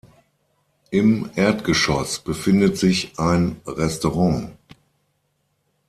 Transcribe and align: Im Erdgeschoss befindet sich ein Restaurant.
Im 0.89 1.29
Erdgeschoss 1.35 2.17
befindet 2.17 2.75
sich 2.75 3.19
ein 3.19 3.57
Restaurant. 3.67 4.57